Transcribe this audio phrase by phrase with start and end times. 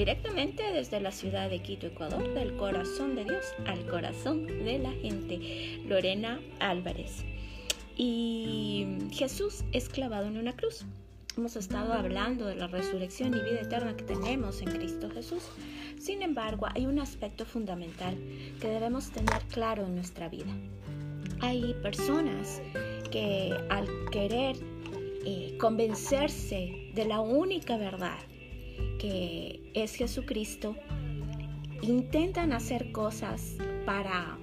[0.00, 4.92] directamente desde la ciudad de Quito, Ecuador, del corazón de Dios al corazón de la
[4.92, 7.22] gente, Lorena Álvarez.
[7.98, 10.86] Y Jesús es clavado en una cruz.
[11.36, 15.42] Hemos estado hablando de la resurrección y vida eterna que tenemos en Cristo Jesús.
[15.98, 18.16] Sin embargo, hay un aspecto fundamental
[18.58, 20.56] que debemos tener claro en nuestra vida.
[21.40, 22.62] Hay personas
[23.10, 24.56] que al querer
[25.26, 28.16] eh, convencerse de la única verdad
[29.00, 30.76] que es Jesucristo,
[31.80, 34.36] intentan hacer cosas para,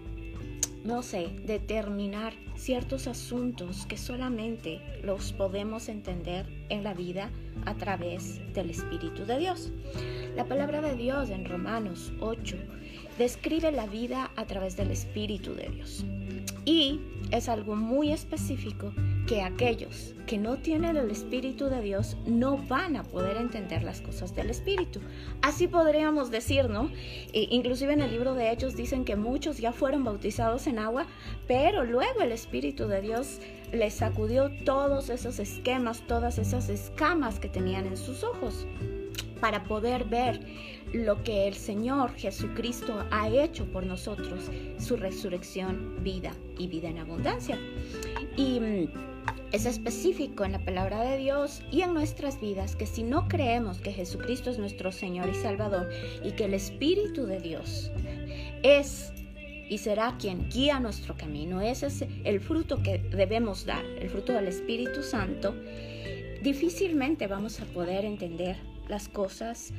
[0.84, 7.30] no sé, determinar ciertos asuntos que solamente los podemos entender en la vida
[7.66, 9.72] a través del Espíritu de Dios.
[10.36, 12.58] La palabra de Dios en Romanos 8
[13.20, 16.04] describe la vida a través del Espíritu de Dios.
[16.66, 18.92] Y es algo muy específico
[19.28, 24.02] que aquellos que no tienen el Espíritu de Dios no van a poder entender las
[24.02, 25.02] cosas del Espíritu.
[25.42, 26.90] Así podríamos decir, ¿no?
[27.34, 31.08] E inclusive en el libro de Hechos dicen que muchos ya fueron bautizados en agua,
[31.46, 33.40] pero luego el Espíritu de Dios
[33.74, 38.66] les sacudió todos esos esquemas, todas esas escamas que tenían en sus ojos
[39.42, 40.40] para poder ver
[40.94, 47.00] lo que el Señor Jesucristo ha hecho por nosotros, su resurrección, vida y vida en
[47.00, 47.60] abundancia.
[48.36, 49.17] Y mm,
[49.52, 53.80] es específico en la palabra de Dios y en nuestras vidas que si no creemos
[53.80, 55.90] que Jesucristo es nuestro Señor y Salvador
[56.24, 57.92] y que el Espíritu de Dios
[58.64, 59.14] es
[59.70, 64.32] y será quien guía nuestro camino, ese es el fruto que debemos dar, el fruto
[64.34, 65.54] del Espíritu Santo,
[66.42, 68.56] difícilmente vamos a poder entender
[68.88, 69.74] las cosas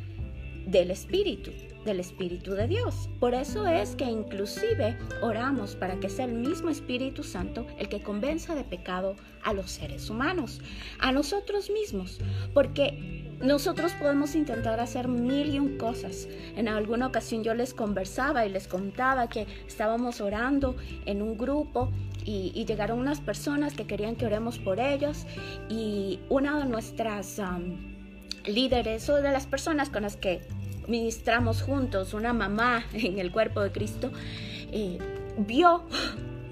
[0.67, 1.53] del Espíritu,
[1.89, 3.09] del Espíritu de Dios.
[3.19, 8.03] Por eso es que inclusive oramos para que sea el mismo Espíritu Santo el que
[8.03, 10.61] convenza de pecado a los seres humanos,
[10.99, 12.19] a nosotros mismos,
[12.53, 16.29] porque nosotros podemos intentar hacer mil y un cosas.
[16.57, 20.77] En alguna ocasión yo les conversaba y les contaba que estábamos orando
[21.07, 21.91] en un grupo
[22.25, 25.25] y, llegaron unas personas que querían que oremos por ellos
[25.71, 27.41] y una de nuestras
[28.45, 30.43] líderes o de las personas con las que
[30.89, 34.11] ministramos juntos, una mamá en el cuerpo de Cristo,
[34.73, 34.99] eh,
[35.37, 35.85] vio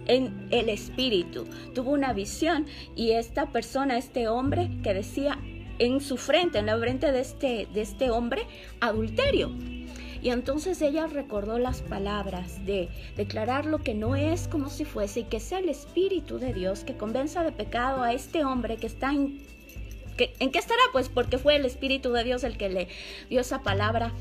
[0.07, 5.39] en el espíritu, tuvo una visión y esta persona, este hombre que decía
[5.79, 8.43] en su frente, en la frente de este, de este hombre,
[8.81, 9.51] adulterio.
[10.23, 15.21] Y entonces ella recordó las palabras de declarar lo que no es como si fuese
[15.21, 18.87] y que sea el Espíritu de Dios que convenza de pecado a este hombre que
[18.87, 19.39] está en
[20.19, 20.81] ¿En qué estará?
[20.93, 22.89] Pues porque fue el Espíritu de Dios el que le
[23.29, 24.13] dio esa palabra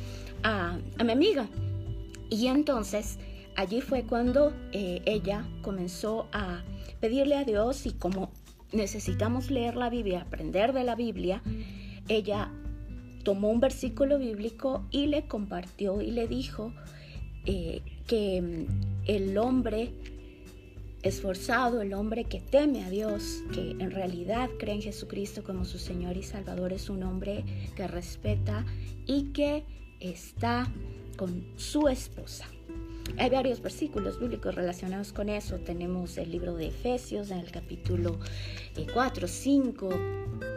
[0.44, 1.48] a, mi amiga.
[2.30, 3.20] Y entonces
[3.56, 6.64] allí fue cuando eh, ella comenzó a
[7.00, 8.32] pedirle a Dios y como
[8.72, 11.42] necesitamos leer la Biblia, aprender de la Biblia,
[12.08, 12.52] ella
[13.24, 16.74] tomó un versículo bíblico y le compartió y le dijo
[17.46, 18.68] eh, que
[19.06, 19.92] el hombre
[21.08, 25.78] esforzado, el hombre que teme a Dios, que en realidad cree en Jesucristo como su
[25.78, 27.44] Señor y Salvador, es un hombre
[27.76, 28.66] que respeta
[29.06, 29.64] y que
[30.00, 30.68] está
[31.16, 32.46] con su esposa.
[33.18, 35.58] Hay varios versículos bíblicos relacionados con eso.
[35.60, 38.18] Tenemos el libro de Efesios en el capítulo
[38.94, 39.90] 4, 5,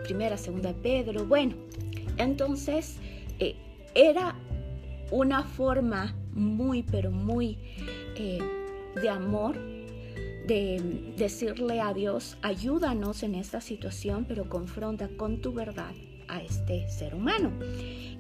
[0.05, 1.27] primera, segunda Pedro.
[1.27, 1.57] Bueno,
[2.17, 2.97] entonces
[3.39, 3.55] eh,
[3.95, 4.35] era
[5.11, 7.59] una forma muy, pero muy
[8.17, 8.39] eh,
[9.01, 9.78] de amor
[10.49, 15.93] de decirle a Dios, ayúdanos en esta situación, pero confronta con tu verdad
[16.27, 17.53] a este ser humano.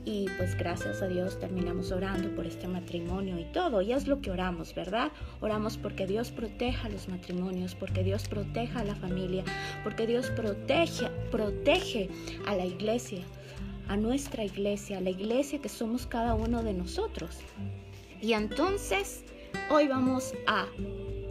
[0.04, 3.80] Y pues gracias a Dios terminamos orando por este matrimonio y todo.
[3.80, 5.10] Y es lo que oramos, ¿verdad?
[5.40, 9.42] Oramos porque Dios proteja los matrimonios, porque Dios proteja a la familia,
[9.82, 12.10] porque Dios protege, protege
[12.46, 13.22] a la iglesia,
[13.88, 17.38] a nuestra iglesia, a la iglesia que somos cada uno de nosotros.
[18.20, 19.24] Y entonces
[19.70, 20.66] hoy vamos a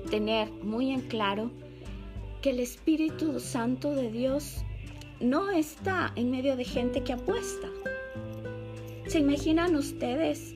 [0.09, 1.51] tener muy en claro
[2.41, 4.63] que el Espíritu Santo de Dios
[5.19, 7.67] no está en medio de gente que apuesta.
[9.07, 10.55] ¿Se imaginan ustedes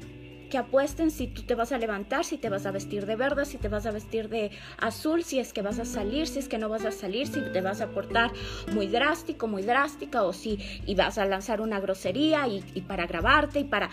[0.51, 3.45] que apuesten si tú te vas a levantar, si te vas a vestir de verde,
[3.45, 6.49] si te vas a vestir de azul, si es que vas a salir, si es
[6.49, 8.31] que no vas a salir, si te vas a portar
[8.73, 13.61] muy drástico, muy drástica, o si y vas a lanzar una grosería y, para grabarte
[13.61, 13.89] y para...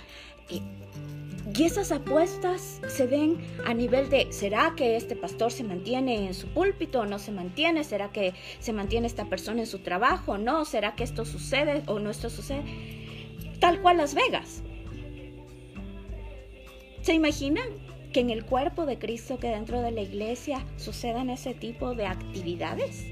[1.59, 6.35] y esas apuestas se den a nivel de, ¿será que este pastor se mantiene en
[6.35, 7.83] su púlpito o no se mantiene?
[7.83, 10.65] ¿Será que se mantiene esta persona en su trabajo o no?
[10.65, 12.63] ¿Será que esto sucede o no esto sucede?
[13.59, 14.63] Tal cual Las Vegas.
[17.03, 17.69] ¿Se imaginan
[18.13, 22.07] que en el cuerpo de Cristo, que dentro de la iglesia sucedan ese tipo de
[22.07, 23.05] actividades?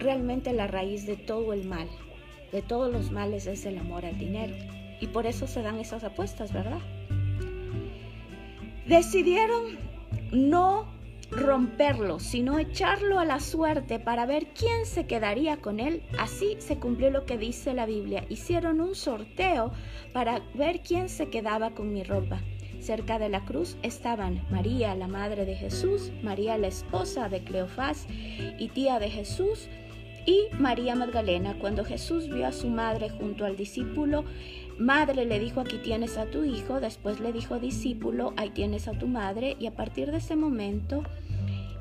[0.00, 1.86] realmente la raíz de todo el mal
[2.52, 4.54] de todos los males es el amor al dinero.
[5.00, 6.80] Y por eso se dan esas apuestas, ¿verdad?
[8.86, 9.78] Decidieron
[10.32, 10.86] no
[11.30, 16.02] romperlo, sino echarlo a la suerte para ver quién se quedaría con él.
[16.18, 18.24] Así se cumplió lo que dice la Biblia.
[18.28, 19.72] Hicieron un sorteo
[20.12, 22.40] para ver quién se quedaba con mi ropa.
[22.80, 28.06] Cerca de la cruz estaban María, la madre de Jesús, María, la esposa de Cleofás
[28.58, 29.68] y tía de Jesús,
[30.26, 31.56] y María Magdalena.
[31.58, 34.24] Cuando Jesús vio a su madre junto al discípulo,
[34.80, 38.92] madre le dijo, aquí tienes a tu hijo, después le dijo discípulo, ahí tienes a
[38.92, 41.02] tu madre, y a partir de ese momento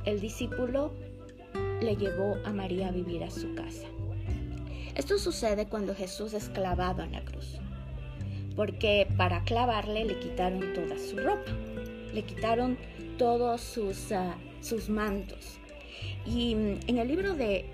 [0.06, 0.94] el discípulo
[1.82, 3.88] le llevó a María a vivir a su casa.
[4.96, 7.58] Esto sucede cuando Jesús es clavado en la cruz,
[8.56, 11.52] porque para clavarle le quitaron toda su ropa,
[12.14, 12.78] le quitaron
[13.18, 15.58] todos sus, ah, sus mantos.
[16.26, 17.66] Y mm, en el libro de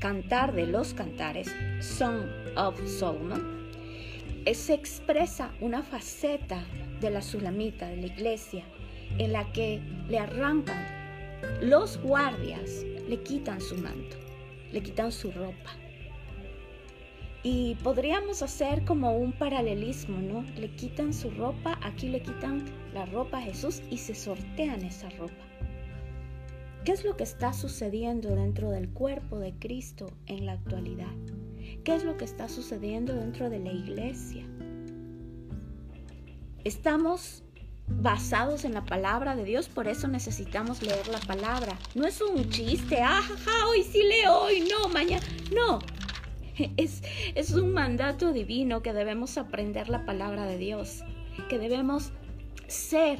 [0.00, 2.22] Cantar de los Cantares, Song
[2.56, 3.57] of Solomon,
[4.54, 6.64] se expresa una faceta
[7.00, 8.64] de la sulamita, de la iglesia,
[9.18, 10.86] en la que le arrancan
[11.60, 14.16] los guardias, le quitan su manto,
[14.72, 15.76] le quitan su ropa.
[17.42, 20.42] Y podríamos hacer como un paralelismo, ¿no?
[20.56, 25.08] Le quitan su ropa, aquí le quitan la ropa a Jesús y se sortean esa
[25.10, 25.44] ropa.
[26.84, 31.14] ¿Qué es lo que está sucediendo dentro del cuerpo de Cristo en la actualidad?
[31.84, 34.44] ¿Qué es lo que está sucediendo dentro de la iglesia?
[36.64, 37.42] Estamos
[37.86, 41.78] basados en la palabra de Dios, por eso necesitamos leer la palabra.
[41.94, 43.22] No es un chiste, ah,
[43.68, 45.24] hoy sí leo, hoy no, mañana.
[45.54, 45.78] No,
[46.76, 47.02] es,
[47.34, 51.04] es un mandato divino que debemos aprender la palabra de Dios,
[51.48, 52.12] que debemos
[52.66, 53.18] ser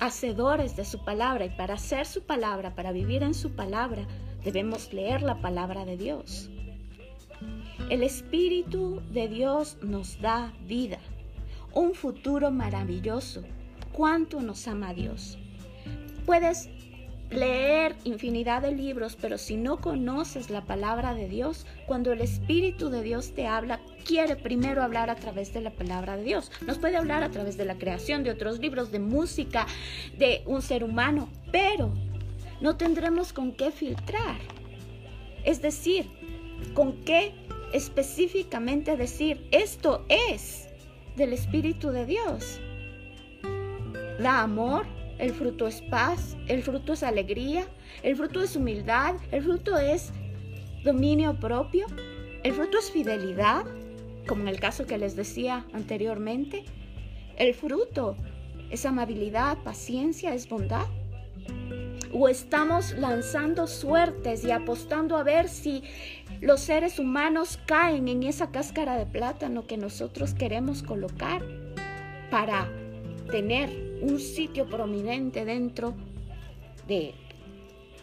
[0.00, 4.06] hacedores de su palabra y para hacer su palabra, para vivir en su palabra,
[4.44, 6.50] debemos leer la palabra de Dios.
[7.90, 10.98] El Espíritu de Dios nos da vida,
[11.72, 13.44] un futuro maravilloso.
[13.92, 15.38] ¿Cuánto nos ama Dios?
[16.26, 16.68] Puedes
[17.30, 22.90] leer infinidad de libros, pero si no conoces la palabra de Dios, cuando el Espíritu
[22.90, 26.52] de Dios te habla, quiere primero hablar a través de la palabra de Dios.
[26.66, 29.66] Nos puede hablar a través de la creación, de otros libros, de música,
[30.18, 31.94] de un ser humano, pero
[32.60, 34.36] no tendremos con qué filtrar.
[35.42, 36.04] Es decir,
[36.74, 37.32] con qué
[37.72, 40.68] específicamente decir, esto es
[41.16, 42.60] del Espíritu de Dios.
[44.20, 44.86] Da amor,
[45.18, 47.66] el fruto es paz, el fruto es alegría,
[48.02, 50.12] el fruto es humildad, el fruto es
[50.84, 51.86] dominio propio,
[52.42, 53.64] el fruto es fidelidad,
[54.26, 56.64] como en el caso que les decía anteriormente.
[57.36, 58.16] El fruto
[58.70, 60.86] es amabilidad, paciencia, es bondad.
[62.12, 65.82] O estamos lanzando suertes y apostando a ver si
[66.40, 71.42] los seres humanos caen en esa cáscara de plátano que nosotros queremos colocar
[72.30, 72.68] para
[73.30, 73.70] tener
[74.02, 75.94] un sitio prominente dentro
[76.86, 77.14] de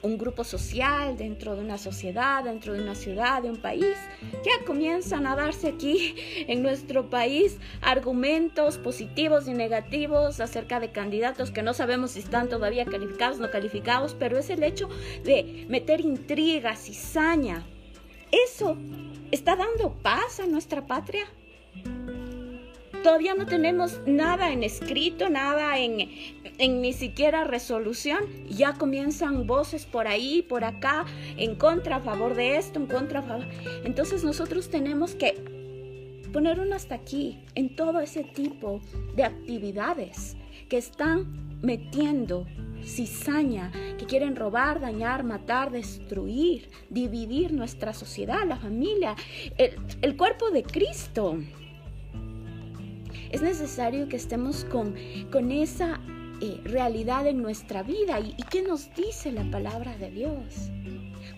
[0.01, 3.95] un grupo social, dentro de una sociedad, dentro de una ciudad, de un país.
[4.43, 6.15] Ya comienzan a darse aquí
[6.47, 12.49] en nuestro país argumentos positivos y negativos acerca de candidatos que no sabemos si están
[12.49, 14.89] todavía calificados o no calificados, pero es el hecho
[15.23, 17.65] de meter intrigas, cizaña,
[18.31, 18.77] ¿Eso
[19.31, 21.25] está dando paz a nuestra patria?
[23.03, 26.09] Todavía no tenemos nada en escrito, nada en,
[26.57, 28.23] ni siquiera resolución.
[28.49, 31.05] Ya comienzan voces por ahí, por acá,
[31.37, 33.45] en contra, a favor de esto, en contra, a favor.
[33.83, 35.35] Entonces nosotros tenemos que
[36.33, 38.81] poner un hasta aquí en todo ese tipo
[39.15, 40.35] de actividades
[40.67, 42.45] que están metiendo
[42.83, 49.15] cizaña, que quieren robar, dañar, matar, destruir, dividir nuestra sociedad, la familia,
[49.57, 51.37] el, cuerpo de Cristo.
[53.31, 54.95] Es necesario que estemos con,
[55.31, 55.99] con esa
[56.41, 58.19] eh, realidad en nuestra vida.
[58.19, 60.69] ¿Y, ¿Y qué nos dice la palabra de Dios?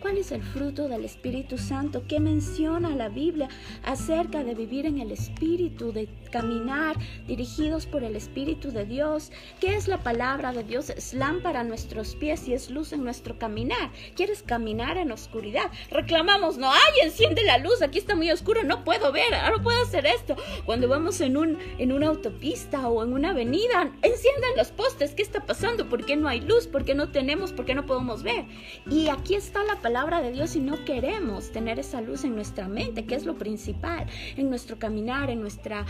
[0.07, 2.03] ¿Cuál es el fruto del Espíritu Santo?
[2.07, 3.49] ¿Qué menciona la Biblia
[3.83, 6.95] acerca de vivir en el Espíritu, de caminar
[7.27, 9.33] dirigidos por el Espíritu de Dios?
[9.59, 10.91] ¿Qué es la palabra de Dios?
[10.91, 13.91] Es lámpara a nuestros pies y es luz en nuestro caminar.
[14.15, 15.69] ¿Quieres caminar en oscuridad?
[15.91, 19.83] Reclamamos, no, ay, enciende la luz, aquí está muy oscuro, no puedo ver, no puedo
[19.83, 20.37] hacer esto.
[20.65, 25.21] Cuando vamos en, un, en una autopista o en una avenida, enciendan los postes, ¿qué
[25.21, 25.89] está pasando?
[25.89, 26.65] ¿Por qué no hay luz?
[26.65, 27.51] ¿Por qué no tenemos?
[27.51, 28.45] ¿Por qué no podemos ver?
[28.89, 32.67] Y aquí está la palabra de Dios y no queremos tener esa luz en nuestra
[32.67, 35.87] mente, que es lo principal, en nuestro caminar, en nuestra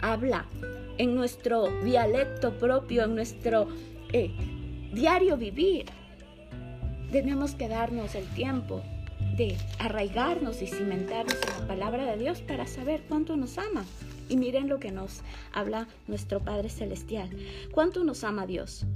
[0.00, 0.46] habla,
[0.96, 3.68] en nuestro dialecto propio, en nuestro
[4.14, 4.30] eh,
[4.94, 5.84] diario vivir.
[7.12, 8.82] Tenemos que darnos el tiempo
[9.36, 13.84] de arraigarnos y cimentarnos en la palabra de Dios para saber cuánto nos ama.
[14.30, 15.20] Y miren lo que nos
[15.52, 17.28] habla nuestro Padre Celestial.
[17.72, 18.86] ¿Cuánto nos ama Dios?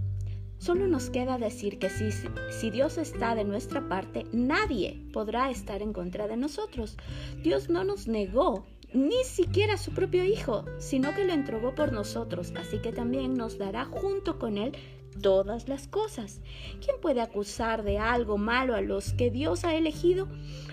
[0.64, 2.09] Solo nos queda decir que si,
[2.50, 6.97] si, Dios está de nuestra parte, nadie podrá estar en contra de nosotros.
[7.42, 11.92] Dios no nos negó ni siquiera a su propio Hijo, sino que lo entregó por
[11.92, 14.73] nosotros, así que también nos dará junto con Él
[15.21, 16.40] todas las cosas.
[16.83, 20.28] ¿Quién puede acusar de algo malo a los que Dios ha elegido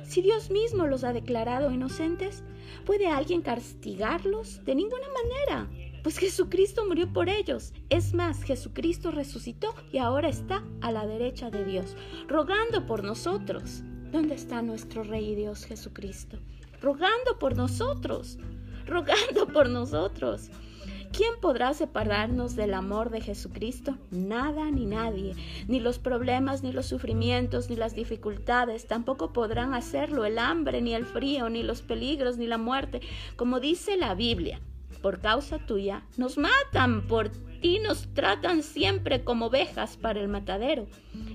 [0.07, 2.45] si Dios mismo los ha declarado inocentes?
[2.85, 4.63] ¿Puede alguien castigarlos?
[4.63, 5.69] De ninguna manera.
[6.03, 7.73] Pues Jesucristo murió por ellos.
[7.89, 11.95] Es más, Jesucristo resucitó y ahora está a la derecha de Dios,
[12.27, 13.83] rogando por nosotros.
[14.11, 16.37] ¿Dónde está nuestro Rey Dios Jesucristo?
[16.81, 18.39] Rogando por nosotros,
[18.85, 20.49] rogando por nosotros.
[21.13, 23.97] ¿Quién podrá separarnos del amor de Jesucristo?
[24.11, 25.35] Nada ni nadie.
[25.67, 28.87] Ni los problemas, ni los sufrimientos, ni las dificultades.
[28.87, 33.01] Tampoco podrán hacerlo el hambre, ni el frío, ni los peligros, ni la muerte.
[33.35, 34.61] Como dice la Biblia,
[35.01, 37.29] por causa tuya nos matan, por
[37.61, 40.87] ti nos tratan siempre como ovejas para el matadero.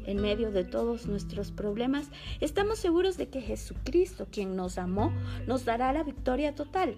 [0.07, 5.13] En medio de todos nuestros problemas, estamos seguros de que Jesucristo, quien nos amó,
[5.47, 6.97] nos dará la victoria total.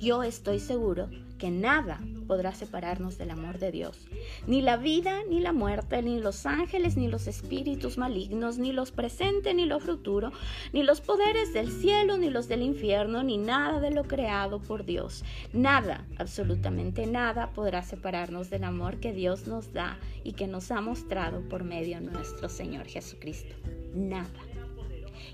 [0.00, 1.08] Yo estoy seguro
[1.42, 4.06] que nada podrá separarnos del amor de Dios.
[4.46, 8.92] Ni la vida, ni la muerte, ni los ángeles, ni los espíritus malignos, ni los
[8.92, 10.30] presentes, ni lo futuro,
[10.72, 14.84] ni los poderes del cielo, ni los del infierno, ni nada de lo creado por
[14.84, 15.24] Dios.
[15.52, 20.80] Nada, absolutamente nada podrá separarnos del amor que Dios nos da y que nos ha
[20.80, 23.56] mostrado por medio de nuestro Señor Jesucristo.
[23.96, 24.51] Nada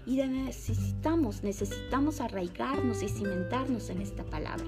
[0.09, 4.65] y necesitamos, necesitamos arraigarnos y cimentarnos en esta palabra.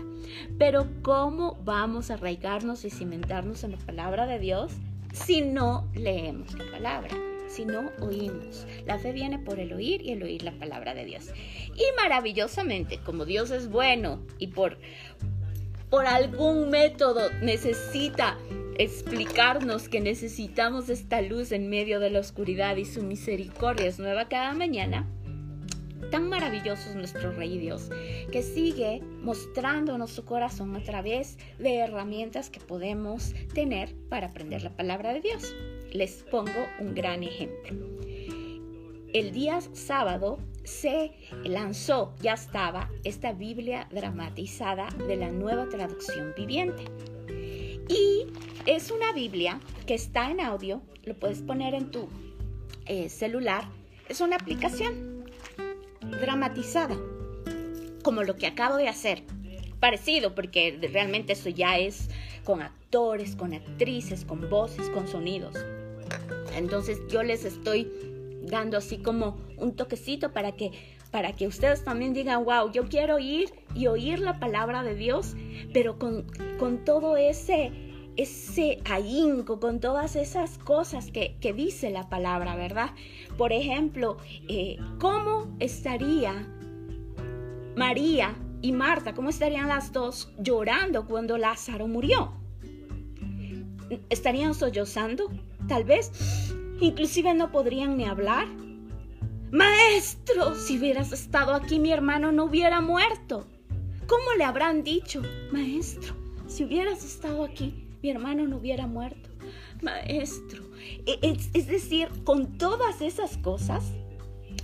[0.58, 4.72] Pero ¿cómo vamos a arraigarnos y cimentarnos en la palabra de Dios
[5.14, 7.16] si no leemos la palabra?
[7.48, 8.66] Si no oímos.
[8.84, 11.30] La fe viene por el oír y el oír la palabra de Dios.
[11.74, 14.76] Y maravillosamente, como Dios es bueno y por,
[15.88, 18.36] por algún método necesita
[18.76, 24.28] explicarnos que necesitamos esta luz en medio de la oscuridad y su misericordia es nueva
[24.28, 25.06] cada mañana,
[26.10, 27.90] Tan maravilloso es nuestro Rey Dios,
[28.32, 34.76] que sigue mostrándonos su corazón a través de herramientas que podemos tener para aprender la
[34.76, 35.54] palabra de Dios.
[35.92, 37.86] Les pongo un gran ejemplo.
[39.12, 41.12] El día sábado se
[41.44, 46.84] lanzó, ya estaba, esta Biblia dramatizada de la nueva traducción viviente.
[47.88, 48.26] Y
[48.66, 52.08] es una Biblia que está en audio, lo puedes poner en tu
[52.86, 53.64] eh, celular,
[54.08, 55.09] es una aplicación
[56.20, 56.96] dramatizada,
[58.02, 59.22] como lo que acabo de hacer.
[59.78, 62.08] Parecido, porque realmente eso ya es
[62.44, 65.54] con actores, con actrices, con voces, con sonidos.
[66.54, 67.90] Entonces yo les estoy
[68.42, 70.72] dando así como un toquecito para que
[71.10, 75.34] para que ustedes también digan, wow, yo quiero ir y oír la palabra de Dios,
[75.72, 76.24] pero con,
[76.58, 77.72] con todo ese,
[78.16, 82.90] ese ahínco, con todas esas cosas que, dice la palabra, ¿verdad?
[83.36, 84.16] Por ejemplo,
[84.48, 86.46] eh, ¿cómo estaría
[87.76, 92.32] María y Marta, cómo estarían las dos llorando cuando Lázaro murió?
[94.08, 95.30] ¿Estarían sollozando?
[95.66, 98.46] Tal vez, inclusive no podrían ni hablar.
[99.50, 103.46] Maestro, si hubieras estado aquí mi hermano no hubiera muerto.
[104.06, 105.22] ¿Cómo le habrán dicho?
[105.50, 106.14] Maestro,
[106.46, 109.30] si hubieras estado aquí mi hermano no hubiera muerto.
[109.82, 110.62] Maestro,
[111.06, 113.92] e, es, decir, con todas esas cosas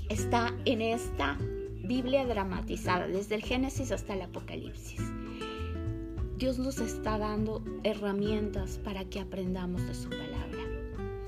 [0.09, 1.39] está en esta
[1.85, 5.01] Biblia dramatizada, desde el Génesis hasta el Apocalipsis.
[6.37, 10.36] Dios nos está dando herramientas para que aprendamos de su palabra.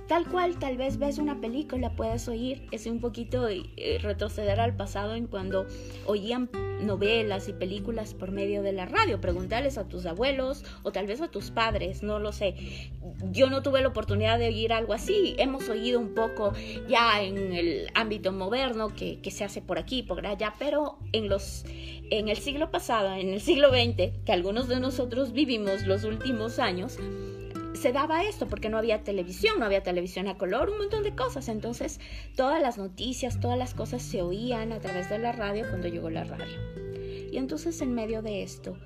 [0.08, 4.74] Tal cual, tal vez ves una película, puedes oír, es un poquito eh, retroceder al
[4.74, 5.66] pasado en cuando
[6.06, 6.48] oían
[6.80, 9.20] novelas y películas por medio de la radio.
[9.20, 12.90] Preguntarles a tus abuelos o tal vez a tus padres, no lo sé.
[13.30, 15.34] Yo no tuve la oportunidad de oír algo así.
[15.38, 16.54] Hemos oído un poco
[16.88, 21.66] ya en el ámbito moderno que, se hace por aquí, por allá, pero en los
[22.10, 26.58] en el siglo pasado, en el siglo XX, que algunos de nosotros vivimos los últimos
[26.58, 26.96] años,
[27.78, 31.14] se daba esto porque no había televisión, no había televisión a color, un montón de
[31.14, 31.48] cosas.
[31.48, 32.00] Entonces,
[32.36, 36.10] todas las noticias, todas las cosas se oían a través de la radio cuando llegó
[36.10, 36.58] la radio.
[37.30, 38.76] Y entonces, en medio de esto,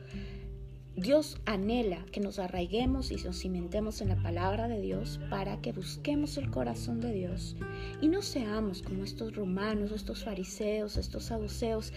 [0.94, 5.72] Dios anhela que nos arraiguemos y nos cimentemos en la palabra de Dios para que
[5.72, 7.56] busquemos el corazón de Dios
[8.02, 11.94] y no seamos como estos romanos, estos fariseos, estos saduceos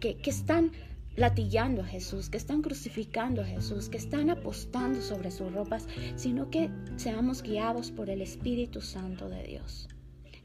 [0.00, 0.72] que, que están
[1.18, 6.48] latillando a Jesús, que están crucificando a Jesús, que están apostando sobre sus ropas, sino
[6.48, 9.88] que seamos guiados por el Espíritu Santo de Dios.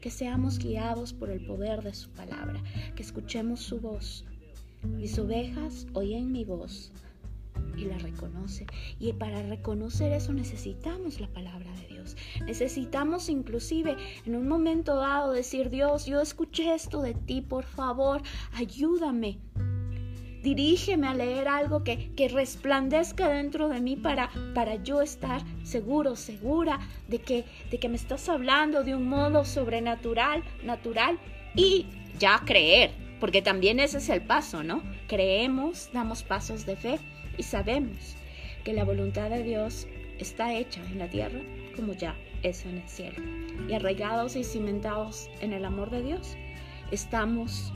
[0.00, 2.62] que seamos guiados por el poder de su palabra,
[2.94, 4.26] que escuchemos su voz.
[4.82, 6.92] Mis ovejas oyen mi voz
[7.76, 8.66] y la reconoce.
[9.00, 12.16] Y para reconocer eso necesitamos la palabra de Dios.
[12.44, 18.22] Necesitamos inclusive en un momento dado decir, Dios, yo escuché esto de ti, por favor,
[18.52, 19.38] ayúdame.
[20.44, 26.16] Dirígeme a leer algo que, que resplandezca dentro de mí para, para yo estar seguro,
[26.16, 31.18] segura de que, de que me estás hablando de un modo sobrenatural, natural
[31.56, 31.86] y
[32.18, 34.82] ya creer, porque también ese es el paso, ¿no?
[35.08, 36.98] Creemos, damos pasos de fe
[37.38, 38.14] y sabemos
[38.64, 39.86] que la voluntad de Dios
[40.18, 41.40] está hecha en la tierra
[41.74, 43.16] como ya es en el cielo.
[43.66, 46.36] Y arraigados y cimentados en el amor de Dios,
[46.90, 47.72] estamos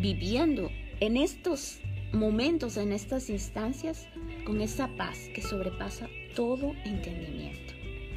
[0.00, 0.70] viviendo
[1.02, 1.80] en estos
[2.12, 4.06] momentos, en estas instancias,
[4.46, 7.74] con esa paz que sobrepasa todo entendimiento,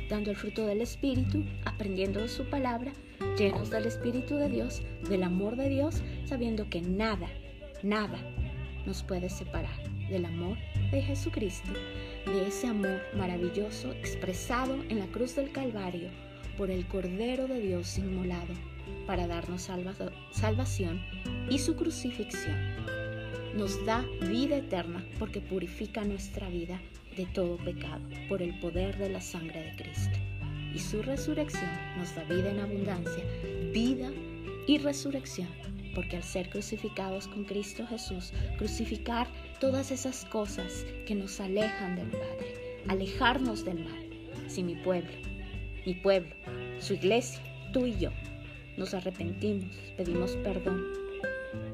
[0.08, 2.94] dando el fruto del Espíritu, aprendiendo de su palabra,
[3.40, 7.28] llenos del Espíritu de Dios, del amor de Dios, sabiendo que nada,
[7.82, 8.20] nada
[8.86, 10.56] nos puede separar del amor
[10.92, 11.72] de Jesucristo,
[12.28, 16.10] de ese amor maravilloso expresado en la cruz del Calvario
[16.56, 18.54] por el Cordero de Dios inmolado
[19.08, 19.70] para darnos
[20.32, 21.02] salvación
[21.50, 22.75] y su crucifixión.
[23.56, 26.80] Nos da vida eterna porque purifica nuestra vida
[27.16, 30.20] de todo pecado por el poder de la sangre de Cristo.
[30.74, 33.24] Y su resurrección nos da vida en abundancia,
[33.72, 34.12] vida
[34.68, 35.48] y resurrección
[35.96, 39.28] porque al ser crucificados con Cristo Jesús, crucificar
[39.60, 44.06] todas esas cosas que nos alejan del Padre, alejarnos del mal.
[44.48, 45.14] Si mi pueblo,
[45.86, 46.36] mi pueblo,
[46.80, 48.12] su iglesia, tú y yo,
[48.78, 51.05] nos arrepentimos, pedimos perdón.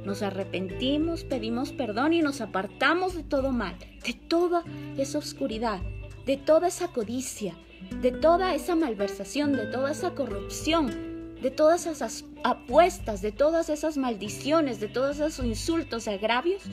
[0.03, 4.63] Nos arrepentimos, pedimos perdón y nos apartamos de todo mal, de toda
[4.97, 5.79] esa oscuridad,
[6.25, 7.55] de toda esa codicia,
[8.01, 13.97] de toda esa malversación, de toda esa corrupción, de todas esas apuestas, de todas esas
[13.97, 16.63] maldiciones, de todos esos insultos, agravios,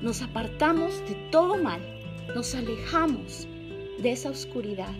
[0.00, 1.80] nos apartamos de todo mal,
[2.34, 3.46] nos alejamos
[4.00, 4.92] de esa oscuridad,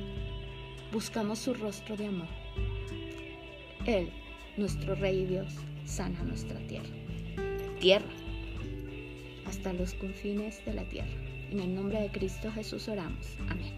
[0.92, 2.28] buscamos su rostro de amor.
[3.87, 4.11] Él,
[4.56, 5.54] nuestro Rey y Dios,
[5.85, 6.97] sana nuestra tierra.
[7.78, 8.10] Tierra,
[9.46, 11.08] hasta los confines de la tierra.
[11.50, 13.36] En el nombre de Cristo Jesús oramos.
[13.48, 13.77] Amén.